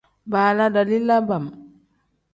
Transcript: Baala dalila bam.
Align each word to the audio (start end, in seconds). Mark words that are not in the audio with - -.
Baala 0.31 0.65
dalila 0.75 1.17
bam. 1.27 1.45